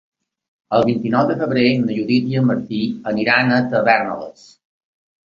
El 0.77 0.85
vint-i-nou 0.85 1.27
de 1.31 1.35
febrer 1.41 1.65
na 1.81 1.97
Judit 1.97 2.31
i 2.31 2.39
en 2.41 2.47
Martí 2.53 2.79
aniran 3.13 3.53
a 3.59 3.61
Tavèrnoles. 3.75 4.49